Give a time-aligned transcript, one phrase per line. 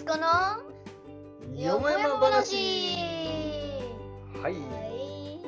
[0.00, 0.26] 息子の
[1.54, 2.56] よもやま話。
[4.42, 5.40] はい、はい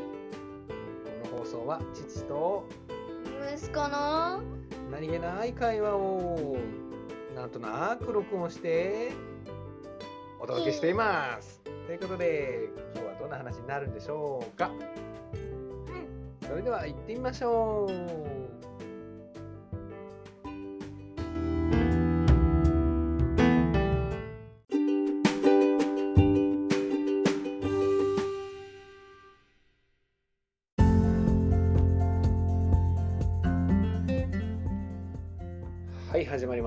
[1.25, 2.67] この放送は父と
[3.55, 4.43] 息子の
[4.91, 6.59] 何気ない会話を
[7.35, 9.13] なんとなく録音して
[10.39, 11.63] お届けしています。
[11.87, 14.71] ということで今日はどんな話になるんでしょうか。
[16.47, 18.72] それでは行ってみましょう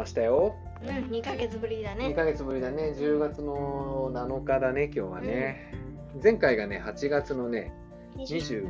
[0.05, 0.55] ましたよ。
[0.83, 2.93] うん2ヶ月ぶりだ2ねヶ月ぶりだね。
[2.95, 5.73] 10月の7日だね今日はね、
[6.23, 7.73] 前回がね8月のね
[8.17, 8.67] 2424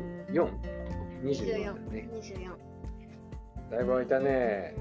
[1.24, 2.10] 24だね。
[2.14, 2.54] 24
[3.70, 4.76] だいぶ空いたね。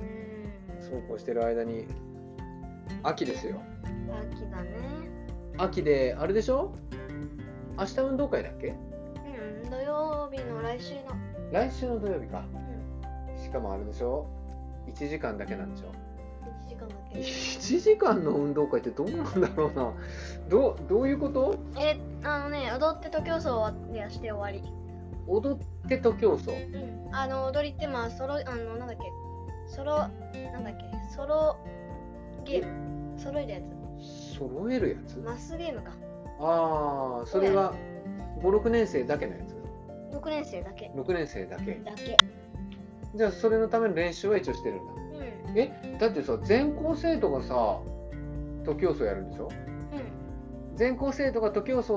[0.78, 0.82] うん。
[0.82, 1.86] そうこうしてる間に
[3.02, 3.60] 秋ですよ。
[4.32, 4.70] 秋だね。
[5.58, 6.72] 秋であれでしょ？
[7.76, 8.68] 明日運動会だっけ？
[8.68, 11.00] うん土曜日の来週の。
[11.50, 12.44] 来週の土曜日か。
[13.36, 13.42] うん。
[13.42, 14.28] しかもあれでしょ
[14.86, 15.94] ？1時間だけなんでしょ？1
[16.68, 17.18] 時間だけ。
[17.18, 19.92] 1時間の運動会ってどうなんだろうな。
[20.48, 21.56] どうどういうこと？
[21.78, 24.68] えあのね踊ってと競争はやして終わり。
[25.26, 27.14] 踊ってと競争うん。
[27.14, 29.04] あの踊りってまあソロあのなんだっけ。
[29.74, 30.06] ソロな
[30.58, 30.84] んだっけ。
[31.14, 31.56] ソロ
[32.44, 33.18] ゲーム。
[33.18, 34.36] 揃えるやつ。
[34.36, 35.18] 揃えるやつ？
[35.18, 35.92] マスゲームか。
[36.40, 37.72] ああそれは
[38.42, 39.54] 56年生だけのやつ
[40.16, 40.90] ？6年生だけ。
[40.94, 41.74] 6年生だけ。
[41.84, 42.16] だけ。
[43.14, 44.92] じゃあそれのための練習は一応してるんだ。
[44.92, 45.03] うん
[45.56, 47.78] えだってさ全校生徒がさ
[48.64, 49.48] 徒競走やるんでしょ？
[49.92, 50.76] うん。
[50.76, 51.92] 全校生徒が徒競走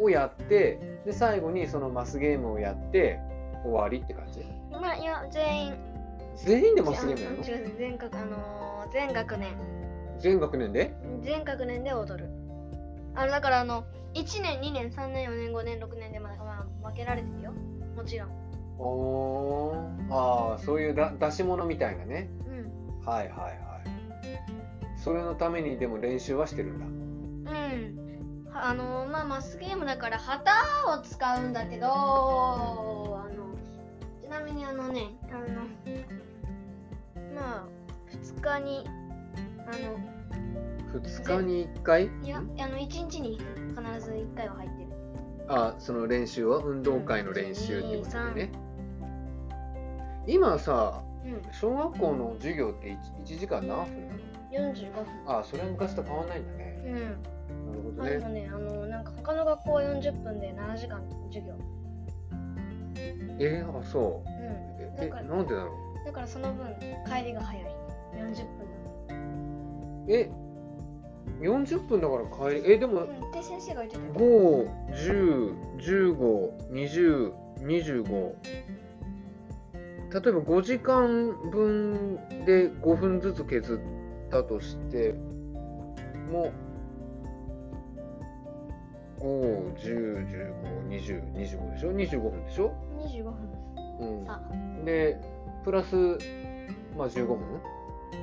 [0.00, 3.18] をやってで最後にそのマスゲームをやって
[3.64, 4.40] 終わりって感じ？
[4.70, 5.74] まあいや全員。
[6.36, 7.44] 全員でマスゲームやるの？
[7.44, 9.48] 違う全学あのー全学年。
[10.18, 10.94] 全学年で？
[11.22, 12.28] 全学年で踊る。
[13.14, 13.84] あのだからあの
[14.14, 17.52] 1年2年3年4年5年6年でまあ、まあ、分けられてるよ。
[17.96, 18.28] もちろん
[18.78, 20.14] おー。
[20.14, 22.30] ああそういうだ出し物みたいなね。
[22.46, 23.06] うん。
[23.06, 23.58] はいはいはい。
[24.96, 26.86] それのためにでも練習はしてるんだ。
[26.86, 28.50] うん。
[28.52, 30.52] はあのまあマスゲームだから旗
[30.88, 33.54] を使うんだけどあの
[34.22, 35.66] ちなみにあのねあの
[37.34, 37.68] まあ
[38.10, 38.86] 2日に
[39.66, 42.04] あの2日に1回？
[42.06, 42.50] いやん？
[42.60, 44.88] あの1日に必ず1回は入ってる。
[45.48, 48.52] あその練習は運動会の練習ってことでね
[50.28, 51.42] 今さうん。
[51.52, 54.20] 小学校の授業って 1, 1時間何分なの
[54.72, 55.04] ？45分。
[55.26, 56.82] あそれは昔と変わんないんだね。
[56.86, 56.94] うん。
[56.94, 57.00] な
[57.74, 58.16] るほどね。
[58.16, 61.54] あでもねあのなんか他の学校は40分で7時間授業。
[63.40, 64.28] えー、あそう。
[64.28, 64.36] うん。
[65.00, 65.72] えなんでだろ
[66.04, 66.66] だからその分
[67.06, 67.64] 帰りが早い。
[68.14, 68.34] 40分だ
[69.14, 69.16] う
[70.08, 70.30] え
[71.40, 74.12] 40分だから帰りえでもうんって先生が言ってたよ。
[75.78, 78.34] 510152025
[80.12, 83.80] 例えば5時間分で5分ずつ削っ
[84.30, 85.14] たとして
[86.30, 86.52] も
[89.20, 93.34] 510152025でしょ？25分でしょ、25分
[94.00, 94.40] うん、さ
[94.84, 95.16] で
[95.64, 95.96] プラス、
[96.96, 97.38] まあ、15分？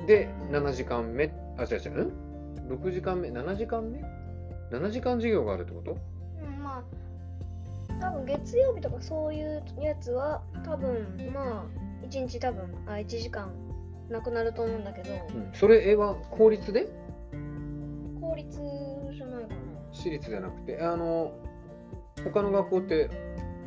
[0.06, 1.30] で7時間目？
[1.58, 2.12] あ違う違う、ん、
[2.70, 4.00] 6時間目？7時間目
[4.70, 5.92] ？7時間授業があるってこと？
[5.92, 5.96] う
[6.46, 6.82] んまあ
[8.00, 13.52] 多分月曜日とかそういうやつは多分まあ1日多分あ1時間
[14.08, 16.86] なくなると思うんだけどうん、それは公立で？
[18.20, 18.58] 公立
[19.16, 19.56] じゃないかな。
[19.92, 20.78] 私立じゃなくて？
[20.80, 21.32] あの
[22.22, 23.10] 他の学校って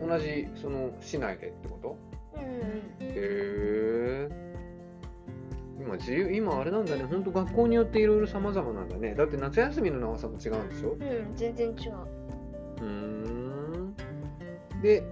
[0.02, 1.98] 同じその市内でってこと？
[2.36, 2.50] うんうん
[3.02, 4.30] へえ
[5.82, 7.04] 今自由今あれなんだね。
[7.04, 9.16] 本当学校によっていろいろ様々なんだね。
[9.16, 10.92] だって夏休みの長さも違うんでしょ？
[10.92, 11.76] うん全然違う。
[12.82, 13.39] うーん
[14.82, 15.04] で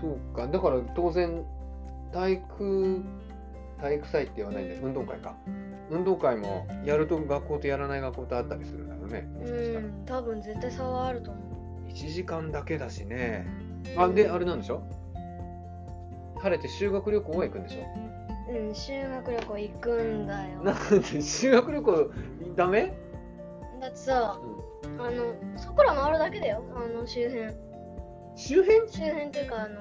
[0.00, 0.46] そうか。
[0.46, 1.44] だから当然
[2.12, 3.02] 体育
[3.80, 5.34] 体育祭って言わないんだよ運動会か。
[5.90, 9.28] 運動会もやると学校とやらない学校とあったりするんだろうね。
[9.38, 9.86] もしかしたら。
[9.86, 11.90] うん多分絶対差はあると思う。
[11.90, 13.46] 1時間だけだしね。
[13.96, 14.82] あであれなんでしょ？
[16.38, 18.52] 晴れて修学旅行は行くんでしょ？
[18.52, 20.62] うん修学旅行行くんだよ。
[20.62, 22.10] なんで修学旅行
[22.56, 22.94] ダメ、
[23.80, 24.38] だってさ
[24.84, 25.00] うん。
[25.00, 26.62] あのそこら回るだけだよ。
[26.74, 27.52] あの周辺
[28.36, 28.88] 周辺？
[28.90, 29.80] 周辺っていうかあの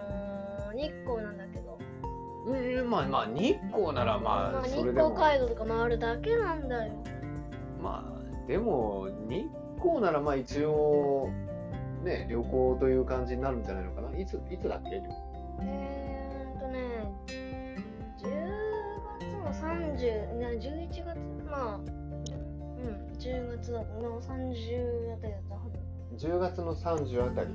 [0.71, 1.77] ー日光なんだけど。
[2.45, 5.09] うんまあまあ日光ならままあ、日あそれでも。
[5.11, 6.93] 光街道とか回るだけなんだよ。
[7.81, 9.45] まあでも日
[9.81, 11.29] 光ならまあ一応
[12.03, 14.17] ね旅行という感じになるんじゃないのかな。
[14.17, 15.01] いついつだっけ？
[15.61, 16.79] えーっとね
[18.17, 18.27] 10
[19.19, 21.17] 月の30な11月
[21.49, 21.81] まあうう
[22.91, 25.77] ん10月だの30あたりだったはず
[26.23, 27.49] 10月の30あたり。
[27.49, 27.53] う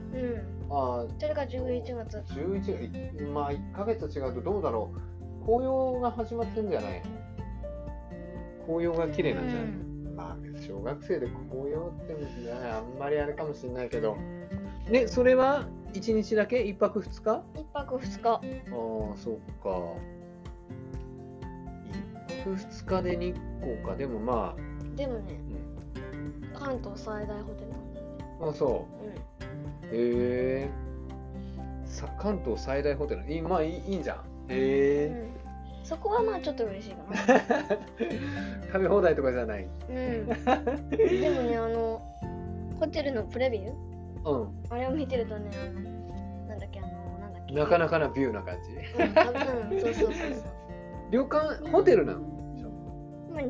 [0.68, 0.72] ん。
[0.72, 1.06] ああ。
[1.18, 2.22] それが11月。
[2.34, 5.44] 11まあ1ヶ月違うとどうだろう。
[5.44, 7.02] 紅葉が始まってんじゃない？
[8.66, 10.14] 紅葉が綺麗なんじゃない、うん。
[10.14, 14.16] まあ小学生で紅葉ってねあんまりあれかもしれないけど。
[14.90, 17.30] ねそれは1日だけ？1泊2日？
[17.30, 18.28] あ一泊二日。
[18.28, 18.40] あ
[19.16, 19.70] そっか。
[22.28, 23.96] 1泊2日で日光か。
[23.96, 24.54] でもま
[24.94, 25.40] でもね
[26.54, 27.67] あ、関東最大ホテル
[28.40, 29.06] あそう。
[29.06, 30.70] うへえ。
[31.84, 33.24] さ関東最大ホテル。
[33.32, 34.16] いいまあいいいいんじゃん。
[34.16, 35.06] へん、え。
[35.80, 37.16] うん、そこはまあちょっと嬉しいかな。
[38.72, 39.64] 食べ放題とかじゃない。
[39.88, 40.26] うん。
[40.90, 42.02] でもねあの
[42.78, 44.30] ホテルのプレビュー？
[44.30, 44.48] うん。
[44.70, 45.50] あれを見てるとね
[46.48, 46.88] なんだっけあの
[47.18, 47.54] なんだっけ。
[47.54, 48.70] なかなかなビューな感じ。
[49.02, 50.42] うん多分うんそうそうそうそう。
[51.10, 52.20] 旅館ホテルなの
[53.32, 53.40] まあ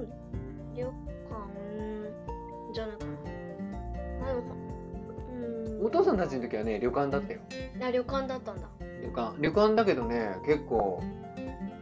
[5.89, 7.41] お父さんたちの時はね旅館だったよ。
[7.83, 8.69] あ旅館だったんだ。
[9.03, 9.37] 旅館。
[9.41, 11.03] 旅館だけどね結構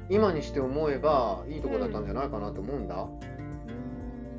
[0.08, 3.08] 今にして思えばいいとこだったんじゃないかなと思うんだ、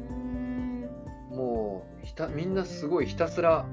[0.10, 0.90] うん。
[1.31, 3.66] もうひたみんなすごいひたすら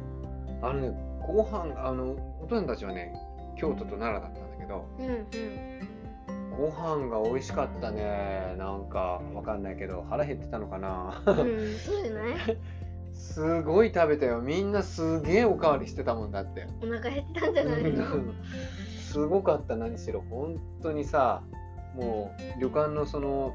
[0.62, 0.92] あのね
[1.26, 2.12] ご飯あの
[2.42, 3.14] お父さんたちはね
[3.56, 5.28] 京都と奈良だったんだけどうんうん。
[6.56, 8.54] ご飯が美味しかったね。
[8.58, 11.20] なんかわかんないけど腹減ってたのかな。
[11.26, 11.34] うん
[11.78, 12.36] そうじゃない？
[13.14, 14.40] すごい食べたよ。
[14.40, 16.66] みんなすげえおかわりしてたもんだって。
[16.82, 18.04] お腹減ってたんじゃないの？
[19.00, 20.22] すごかった何しろ。
[20.28, 21.42] 本当にさ
[21.94, 23.54] もう旅館のその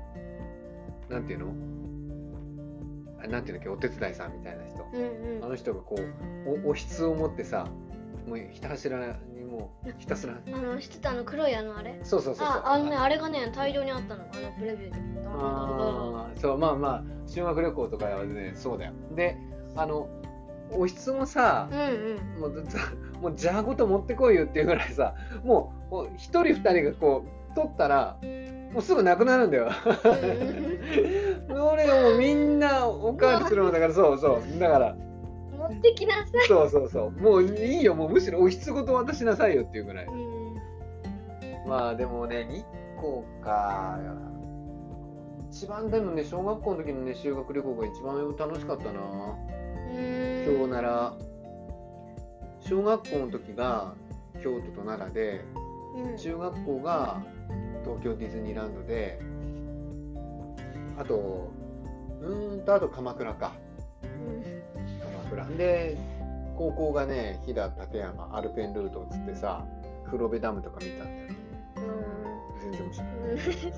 [1.09, 1.53] なんていうの？
[3.23, 3.69] あなんていうんだっけ？
[3.69, 4.85] お手伝いさんみたいな人。
[4.93, 5.43] うんうん。
[5.45, 7.67] あの人がこうおおひつを持ってさ
[8.27, 8.99] もうひたすら
[9.33, 10.33] にもうひたすら。
[10.33, 11.99] あの知ってたあの黒いあのあれ？
[12.03, 12.47] そうそうそう。
[12.47, 14.23] ああのねあれがね大量にあったの。
[14.23, 14.99] あのプレビューで。
[15.31, 18.93] あーそうまあまあ修学旅行とかはねそうだよ。
[19.15, 19.37] で
[19.75, 20.07] あの
[20.71, 22.41] おひつもさうんうん。
[22.41, 22.77] もうず
[23.21, 28.17] もうじゃごと持ってこいよっていうぐらいさもう一人二人がこう取ったら
[28.71, 29.71] もうすぐなくなるんだよ。
[29.81, 34.59] それをもうみんなおかわりするもんだからそうそう。
[34.59, 34.95] だから
[35.57, 36.47] 持ってきなさい。
[36.47, 37.11] そうそうそう。
[37.11, 37.95] もういいよ。
[37.95, 40.05] もうむしろおひつごと渡しなさいよっていうぐらい。
[40.05, 40.49] うん。
[41.67, 42.63] まあでもね日
[42.97, 43.99] 光か
[45.51, 48.99] 一番でもね小学校の時のね修学旅行が一番楽しかったな
[49.89, 50.55] うん。
[50.55, 51.13] 今日なら
[52.59, 53.93] 小学校の時が
[54.41, 55.41] 京都と奈良で
[55.95, 56.17] うん。
[56.17, 57.21] 中学校が
[57.83, 59.19] 東京ディズニーランドで
[60.97, 61.51] あと
[62.21, 63.53] うーんとあと鎌倉か。
[64.01, 65.45] 鎌倉。
[65.57, 65.97] で
[66.57, 69.65] 高校がね飛騨立山アルペンルートをつってさ
[70.09, 71.29] 黒部ダムとか見たんだよ。
[72.61, 73.73] 全然面白い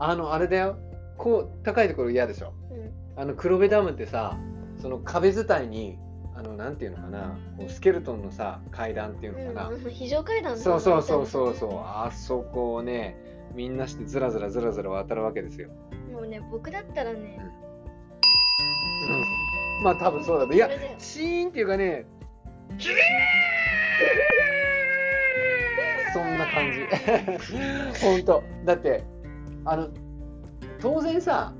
[0.00, 0.76] あのあれだよ。
[1.16, 2.52] こう高いところ嫌でしょ
[3.18, 4.38] あの黒部ダムってさ
[4.80, 5.98] その壁伝いに
[6.36, 11.70] あのなんていうのかなこうスケルトンのさ階段っていうのかな、うん非常階段だそうそうそうそうそう。
[11.82, 13.16] あそこをね
[13.54, 15.70] みんなしてずらずらずらずら渡るわけですよ、
[16.12, 17.40] もうね僕だったらね。
[19.78, 22.06] うん、まあ多分そうだねいやシーンっていうかね
[22.78, 26.12] キレー！
[26.12, 26.86] そんな感じ。
[28.00, 28.44] 本当。
[28.64, 29.02] だって
[29.64, 29.88] あの
[30.80, 31.52] 当然さ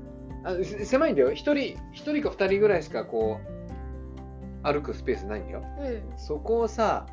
[0.43, 1.31] あせ狭いんだよ。
[1.31, 3.49] 一人一人か二人ぐらいしかこう
[4.63, 5.63] 歩くスペースないんだよ。
[5.79, 6.17] うん。
[6.17, 7.05] そこをさ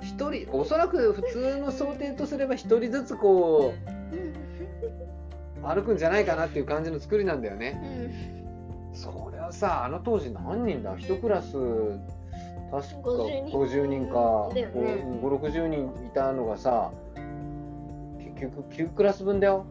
[0.00, 3.72] 一人おそらく普通の想定とすれば一人ずつこ
[5.62, 8.90] う歩くんじゃないかなっていう感じの作りなんだよね。
[8.94, 10.96] それはさあの当時何人だ？
[10.98, 11.60] 一クラス確
[12.70, 13.58] か50人。
[13.58, 14.50] 50人か。
[14.52, 15.04] だよね。
[15.22, 16.90] 560人いたのがさ
[18.18, 19.66] 結局9クラス分だよ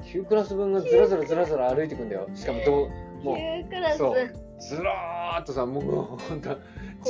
[0.00, 2.28] 9クラス分がずらずらずらずら歩いてくんだよ。
[2.34, 3.98] しかもどうもう9クラス。
[3.98, 4.14] そう。
[4.60, 5.84] ずらーっとさもう
[6.28, 6.50] 本当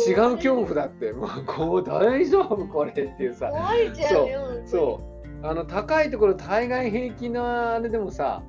[0.09, 1.13] 違う恐怖だって。
[1.13, 3.51] もうこう大丈夫これっていうさ。
[3.53, 4.29] 壊れちゃう。
[4.29, 5.47] よそう。
[5.47, 8.43] あの高いところ大概平気なあれでもさ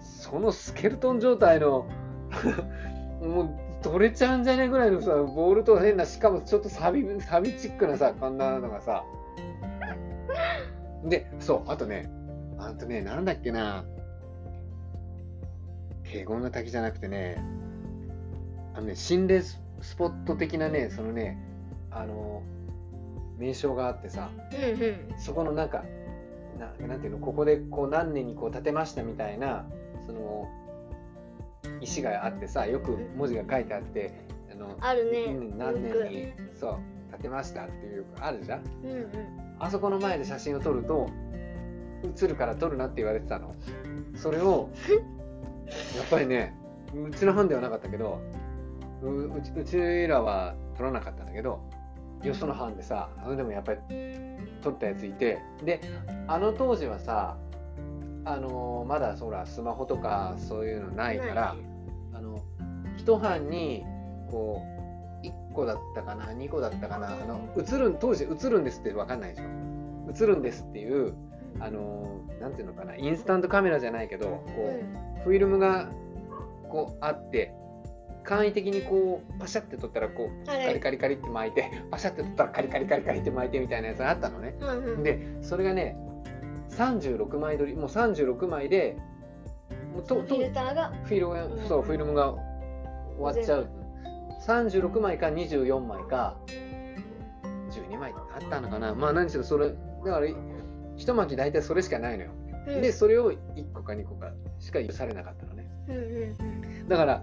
[0.00, 1.86] そのスケルトン状態の
[3.20, 3.50] もう
[3.82, 9.04] 取れちゃうんじゃねえぐらいのさボールと変なしかもちょっとサビサビチックなさこんなのがさ。
[11.04, 12.10] でそうあとね
[12.66, 13.84] あとねなんだっけな。
[16.04, 17.42] 華厳の滝じゃなくてね。
[18.74, 21.38] あのね心霊ススポット的なねそのね
[21.90, 22.42] あの
[23.38, 24.30] 名称があってさ。
[24.52, 25.18] うんうん。
[25.18, 25.84] そこのなんか
[26.58, 29.64] ななんていうのここでこう何年にこう建てましたみたいな
[30.06, 30.48] その
[31.80, 34.12] 石があってさよく文字が書いてあって
[34.52, 35.24] あのあるね。
[35.24, 36.78] うん何年にそう
[37.12, 38.64] 建てましたっていうあるじゃん。
[38.84, 39.10] うんうん。
[39.58, 41.08] あそこの前で写真を撮ると
[42.04, 43.54] 映るから撮るなって言われてたの。
[44.16, 44.70] それを
[45.96, 46.54] やっぱりね
[46.94, 48.20] うちの班ではなかったけど
[49.02, 51.60] ううちうちらは取らなかったんだけど
[52.22, 53.78] よその班でさそれでもやっぱり
[54.62, 55.80] 取ったやついてで
[56.26, 57.36] あの当時はさ
[58.24, 61.56] あのまだそらスマホとかそういうのないから
[62.12, 62.42] あの
[62.98, 63.84] 一班に
[64.30, 64.62] こ
[65.22, 69.44] う1個だったかな2個だったかなあの映る当時映るんですって分かんないでしょ。
[70.12, 71.14] 映るんですっていう
[71.58, 74.80] あのなんていうのかなインスタントカメラじゃないけどこ
[75.18, 75.90] う、フィルムが
[76.68, 77.52] こうあって
[78.22, 80.74] 簡易的にこうパシャって撮ったらこうカはい。
[80.74, 84.54] リカリカリって巻いて パシャって撮ったらカリカリカリカリって巻いてみたいなやつがあったのね。
[84.60, 85.02] うんうん。
[85.02, 85.96] でそれがね
[86.70, 88.96] 36枚撮りもう36枚で
[89.92, 92.34] もうととフィルターがフィルムそうフィルムが
[93.18, 93.68] 終わっちゃう。
[94.46, 96.36] 36枚か24枚か
[97.70, 98.94] 12枚あったのかな。
[98.94, 99.68] まあ何しろそれ
[100.04, 100.26] だから
[101.00, 102.30] 一巻き大体それしかないのよ。
[102.68, 102.82] うん。
[102.82, 105.70] でそれを1個か2個かしか許されなかったのね。
[105.88, 105.98] うんう
[106.84, 107.22] んだから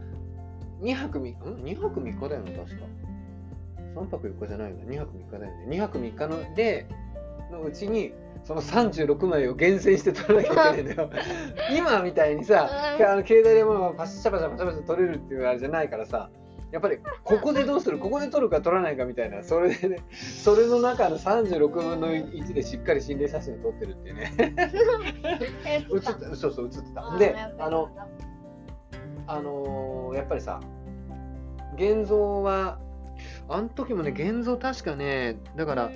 [0.82, 2.86] 2泊3日ん？2泊3日だよね確か。
[3.96, 4.84] 3泊4日じゃないよね。
[4.88, 5.78] 2泊3日だよね。
[5.78, 6.88] 2泊3日ので
[7.52, 11.10] のうちにその36枚を厳選して撮らなきゃいけないんだよ。
[11.78, 12.70] 今みたいにさ、
[13.00, 13.06] うん。
[13.06, 16.30] あの携帯でもうパシャパシャパシャパシャ撮れるっていうあれじゃないからさ
[16.72, 17.98] やっぱりここでどうする？
[17.98, 19.42] ここで撮るか撮らないかみたいな。
[19.44, 24.34] それでねそれの中の36分の1でしっかり心霊写真を撮ってるっていうね。
[25.66, 26.14] え映った。
[26.36, 27.14] そうそう映ってた。
[27.14, 27.90] あであの
[29.28, 30.60] あのーやっぱりさ
[31.76, 32.80] 現像は
[33.50, 35.92] あの時もね現像確かねだから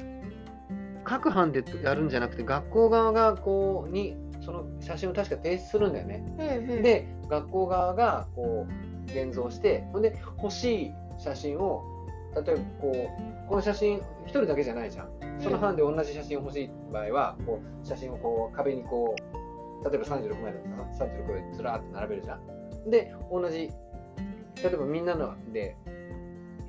[1.03, 6.23] 各班でやるんじゃなくて学校側がこうにその写真を確か提出するんだよね。
[6.39, 6.83] うんうん。
[6.83, 11.83] で学校側がこう現像してほんで欲しい写真を
[12.35, 13.09] 例えばこ
[13.45, 15.09] うこの写真1人だけじゃないじゃん。
[15.39, 22.89] その班で同じ写真欲しい場合はこう写真をこう壁にこう例えば36枚だったら36枚ずらーって並べるじゃん。
[22.89, 23.69] で同じ
[24.63, 25.75] 例えばみんなので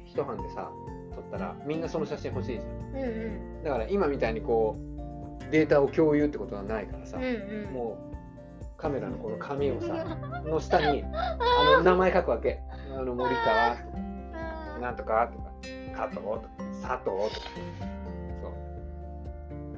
[0.06, 0.70] 一班でさ
[1.14, 2.66] 撮ったらみんなその写真欲しいじゃん。
[2.66, 8.11] うんうんだから今みたいにこうデータを共有ってことはないからさ、うんうんもう
[8.82, 12.58] カメラのこの紙をさの下にあの名前書くわけ。
[12.92, 13.76] あの森川。
[13.76, 15.52] とかなんとかとか
[15.94, 16.48] 加藤とか
[16.82, 17.46] 佐藤とか。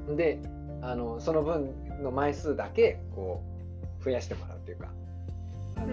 [0.06, 0.16] そう。
[0.16, 0.40] で
[0.80, 3.42] あのその分の枚数だけこ
[4.00, 4.88] う増やしてもらうっていうか
[5.76, 5.90] あの、う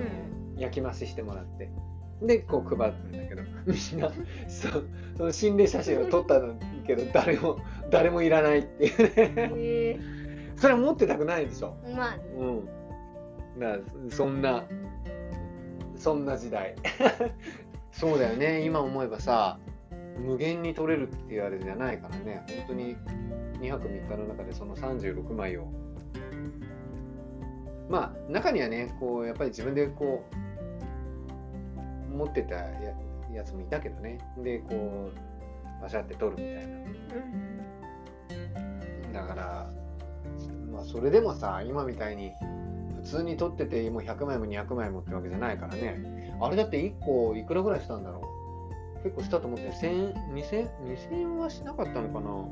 [0.58, 1.70] 焼き増ししてもらって。
[2.22, 4.10] でこう配るんだけどみんな。
[4.48, 4.86] そう。
[5.18, 9.52] その心霊写真を撮ったんだけど誰も誰もいらないっていうね。
[9.58, 10.00] へ
[10.56, 11.76] それは持ってたくないでしょ。
[11.86, 12.81] えまあうん
[13.60, 13.80] だから
[14.10, 14.64] そんな
[15.96, 16.76] そんな時代。
[17.92, 18.62] そうだよね。
[18.62, 19.60] 今思えばさ
[20.18, 22.44] 無限に取れるっていうあれじゃないからね。
[22.48, 22.98] 本当に
[23.60, 25.68] 2泊3日の中でその36枚を。
[27.90, 30.24] まあ中にはねこうやっぱり自分でこ
[32.12, 32.96] う持ってたや
[33.34, 34.18] やつもいたけどね。
[34.38, 36.68] でこうバシャって取るみたい
[39.14, 39.22] な。
[39.22, 39.72] だから、
[40.72, 42.32] まあ、それでもさ今みたいに
[43.04, 46.36] 普通に撮っててもう100枚も200枚もってわけじゃないからね。
[46.40, 48.22] あれだって1個いくらぐらいしたんだろ
[49.00, 49.04] う？
[49.04, 49.72] 結構したと思って。
[49.72, 50.70] 1000 2000
[51.12, 52.46] 2000はしなかったのかな？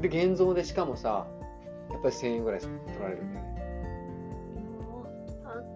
[0.00, 1.26] で現像でしかもさ
[1.90, 3.54] やっぱり1000円ぐらい取られるんだよね。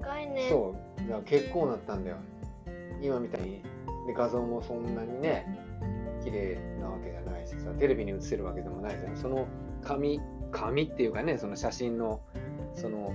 [0.02, 0.46] 高いね。
[0.48, 1.00] そう。
[1.02, 2.16] だから結構なったんだよ。
[3.02, 3.62] 今みたいに。
[4.06, 5.44] で画像もそんなにね
[6.24, 7.70] 綺麗なわけじゃないしさ。
[7.78, 9.16] テレビに映せるわけでもないじゃん。
[9.16, 9.46] その
[9.82, 10.20] 紙
[10.50, 12.20] 紙っていうかねその写真の
[12.78, 13.12] その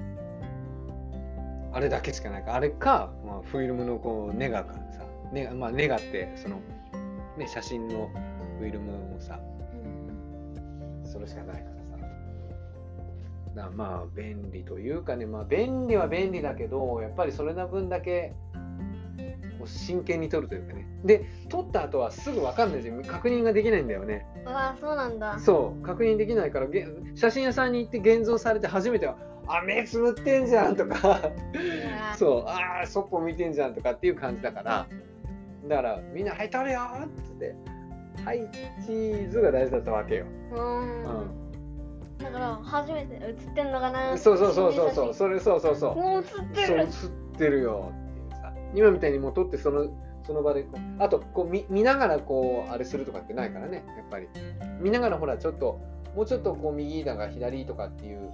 [1.71, 6.61] あれだけしかないかあれか、まあ、フィルムのこうネガかさネガ,、まあ、ネガってその、
[7.37, 8.11] ね、写真の
[8.59, 9.39] フィルムもさ
[11.03, 12.05] それしかないからさ。
[13.55, 18.33] だまあ便利というかね、まあ便利は便利だけど、やっぱりそれな分だけ
[19.59, 20.87] こう真剣に撮るというかね。
[21.05, 24.25] で、撮った後はすぐ分かんないし、確認ができないんだよね。
[24.45, 29.17] ああそうなんだそう、確認できないから、げ写真屋さんに行って現像されて初めては、
[29.47, 31.31] あ、目つぶってんじゃんとか、
[32.17, 34.87] そう、ああ、そっぽ向いてんじゃんとかっていう感じだから、
[35.67, 37.55] だからみんな、はい、撮るよーっつって、
[38.23, 38.49] はい、
[38.85, 40.25] チーズが大事だったわけよ。
[40.53, 41.03] ううん。
[41.03, 41.43] ん
[42.19, 44.17] だから初めて映ってんのかな。
[44.17, 45.95] そうそうそうそうそう、それそうそうそう。
[45.95, 46.67] もう映ってる。
[46.67, 48.53] そう映ってるよっていうさ。
[48.75, 49.87] 今みたいにもう撮ってその
[50.25, 51.03] その場でこう。
[51.03, 54.27] あとこう見見ながらこうあれするとかってないからねやっぱり。
[54.79, 55.81] 見ながらほらちょっと
[56.15, 58.31] もうちょっとこう右だが左とかっていう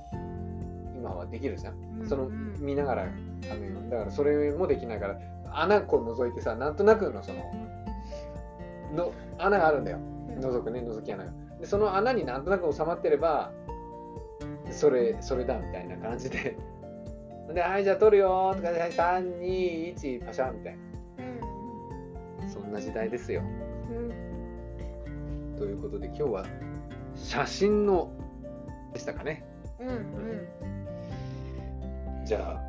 [1.09, 2.05] 今はできるじゃん。
[2.07, 2.55] そのうん。
[2.59, 5.19] 見ながらあのだからそれもできないから
[5.51, 7.39] 穴こう覗いてさなんとなくのその
[8.93, 9.99] の穴があるんだよ。
[10.39, 11.31] 覗くね覗き穴が。
[11.59, 13.51] でその穴になんとなく収まってれば
[14.71, 16.57] それそれだみたいな感じで。
[17.53, 20.77] で、はい、じゃあ撮るよとかで、はい、3、2、1、パシャンみたい
[21.17, 22.47] うんな。
[22.47, 23.41] そんな時代ですよ。
[23.89, 25.55] うん。
[25.57, 26.45] ということで、今日は
[27.15, 28.11] 写真の
[28.93, 29.43] でしたかね。
[29.79, 30.68] うんうん
[32.29, 32.61] じゃあ、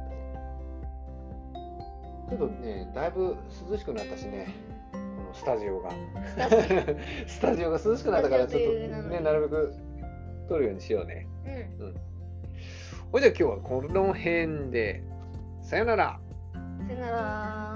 [2.31, 3.37] ちょっとね、だいぶ
[3.71, 4.55] 涼しくなったしね、
[4.91, 5.91] このスタジオが。
[7.29, 8.69] スタジオが涼しくなったから、ちょっと
[9.11, 9.75] ね、なるべく
[10.49, 11.27] 撮るようにしようね。
[11.79, 11.95] うん。
[13.13, 15.03] ほいじゃあ今日はこの辺で、
[15.61, 16.19] さよなら。
[16.87, 17.70] さよなら